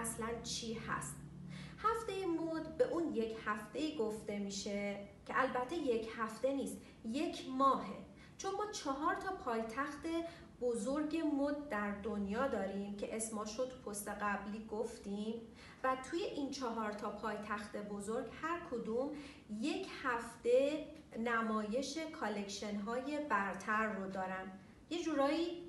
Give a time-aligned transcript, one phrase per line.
[0.00, 1.16] اصلا چی هست.
[1.78, 7.98] هفته مد به اون یک هفته گفته میشه که البته یک هفته نیست یک ماهه.
[8.38, 10.06] چون ما چهار تا پایتخت
[10.60, 15.34] بزرگ مد در دنیا داریم که اسماش رو تو پست قبلی گفتیم
[15.84, 19.10] و توی این چهار تا پایتخت بزرگ هر کدوم
[19.60, 20.86] یک هفته
[21.18, 24.52] نمایش collection های برتر رو دارن.
[24.90, 25.62] یه جورایی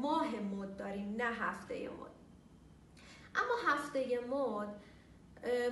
[0.00, 2.15] ماه مد داریم نه هفته مد.
[3.36, 4.68] اما هفته مد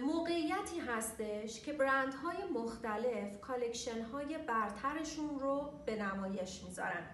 [0.06, 7.06] موقعیتی هستش که برندهای مختلف collection های برترشون رو به نمایش می‌ذارن.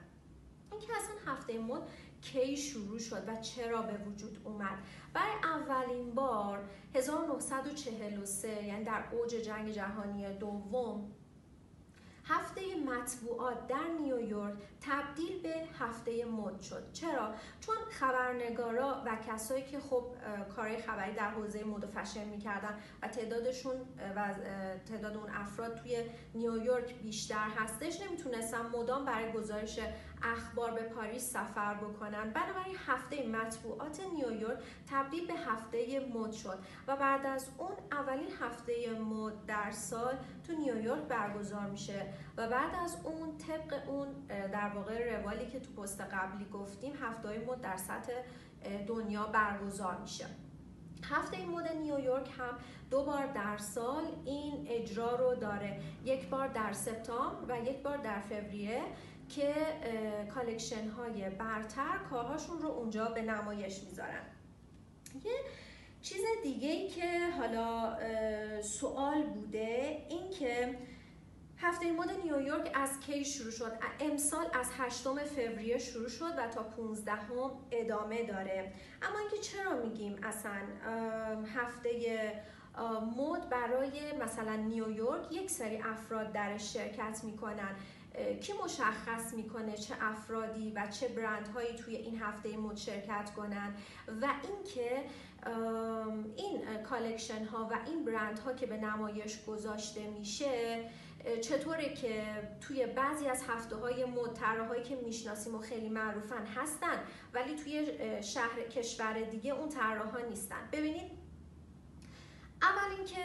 [0.72, 1.82] این که اصلا هفته مد
[2.22, 4.78] کی شروع شد و چرا به وجود اومد.
[5.12, 11.12] برای اولین بار 1943 یعنی در اوج جنگ جهانی دوم
[12.30, 16.92] هفته مطبوعات در نیویورک تبدیل به هفته مد شد.
[16.92, 20.04] چرا؟ چون خبرنگارا و کسایی که خب
[20.56, 23.74] کارهای خبری در حوزه مد و فشن می‌کردن و تعدادشون
[24.16, 24.34] و
[24.88, 29.80] تعداد اون افراد توی نیویورک بیشتر هستش نمی‌تونستن مدام برای گزارش
[30.22, 32.30] اخبار به پاریس سفر بکنن.
[32.30, 34.58] بنابراین هفته مطبوعات نیویورک
[34.90, 40.14] تبدیل به هفته مد شد و بعد از اون اولین هفته مد در سال
[40.46, 45.82] تو نیویورک برگزار میشه و بعد از اون طبق اون در واقع روالی که تو
[45.82, 48.12] پست قبلی گفتیم هفته مد در سطح
[48.86, 50.26] دنیا برگزار میشه.
[51.02, 52.58] هفته مد نیویورک هم
[52.90, 55.80] دو بار در سال این اجرا رو داره.
[56.04, 58.82] یک بار در سپتامبر و یک بار در فوریه.
[59.36, 59.54] که
[60.34, 64.22] collection های برتر کارهاشون رو اونجا به نمایش می‌ذارن.
[65.24, 65.32] یه
[66.02, 67.96] چیز دیگه ای که حالا
[68.62, 70.78] سوال بوده این که
[71.58, 76.62] هفته مد نیویورک از کی شروع شد؟ امسال از 8 فوریه شروع شد و تا
[76.62, 78.72] 15 هم ادامه داره.
[79.02, 80.60] اما اینکه چرا میگیم اصلا؟
[81.56, 82.32] هفته
[83.16, 87.76] مد برای مثلا نیویورک یک سری افراد درش شرکت می‌کنن.
[88.40, 93.74] کی مشخص می‌کنه چه افرادی و چه برندهایی توی این هفته مد شرکت کنن
[94.22, 95.04] و اینکه
[96.36, 100.84] این collection ها و این برند ها که به نمایش گذاشته میشه
[101.40, 102.24] چطوره که
[102.60, 106.96] توی بعضی از هفته های مد که می‌شناسیم و خیلی معروفن هستن
[107.34, 107.86] ولی توی
[108.22, 109.68] شهر کشور دیگه اون
[110.12, 110.68] ها نیستن.
[110.72, 111.10] ببینید
[112.62, 113.24] اول اینکه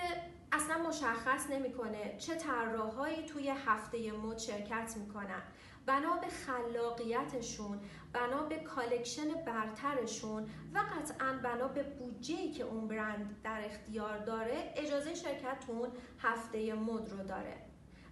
[0.55, 5.41] اصلا مشخص نمی‌کنه چه طراحهایی توی هفته مد شرکت می‌کنن.
[5.85, 7.79] بنا به خلاقیتشون
[8.13, 10.43] بنا به collection برترشون
[10.73, 15.89] و قطعا بنا به بودجه که اون برند در اختیار داره اجازه شرکت اون
[16.19, 17.57] هفته مد رو داره.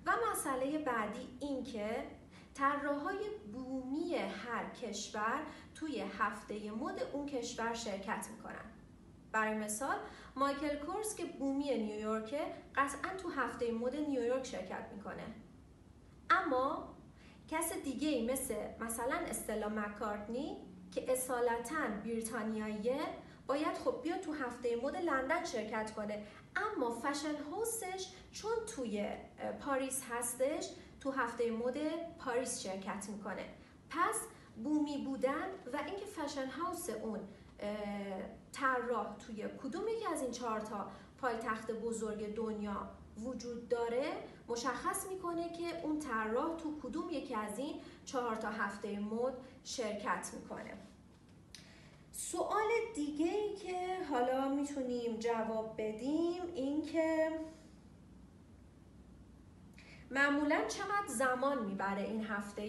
[0.06, 2.08] و مسئله بعدی این که
[2.54, 3.20] طراحهای
[3.54, 5.44] بومی هر کشور
[5.76, 8.83] توی هفته مد اون کشور شرکت می‌کنن.
[9.34, 9.96] برای مثال
[10.36, 12.40] مایکل کورس که بومی نیویورکه
[12.76, 15.24] قطعا تو هفته مد نیویورک شرکت می‌کنه.
[16.30, 16.96] اما
[17.48, 20.58] کس دیگه ای مثل مثلا استلا مکارتنی
[20.92, 23.00] که اصالتا بریتانیاییه
[23.48, 26.24] باید خب بیا تو هفته مد لندن شرکت کنه.
[26.56, 29.08] اما fashion house ش چون توی
[29.60, 30.70] پاریس هستش
[31.02, 31.78] تو هفته مد
[32.20, 33.46] پاریس شرکت می‌کنه.
[33.90, 34.20] پس
[34.64, 37.20] بومی بودن و اینکه fashion house اون
[38.64, 40.88] طراح توی کدوم یکی از این چهار تا
[41.22, 44.12] پایتخت بزرگ دنیا وجود داره؟
[44.48, 50.32] مشخص می‌کنه که اون طراح تو کدوم یکی از این چهار تا هفته مد شرکت
[50.34, 50.74] می‌کنه.
[52.12, 57.30] سوال دیگه ای که حالا می‌تونیم جواب بدیم این که
[60.12, 62.64] معمولا چقدر زمان می‌بره این هفته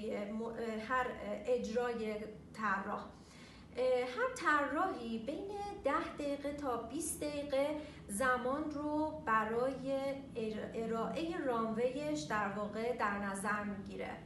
[0.89, 1.07] هر
[1.47, 2.15] اجرای
[2.53, 3.05] طراح؟
[3.83, 5.49] هر طراحی بین
[5.85, 7.67] 10 دقیقه تا 20 دقیقه
[8.09, 9.99] زمان رو برای
[10.75, 14.17] ارائه رامویش در واقع در نظر می‌گیره.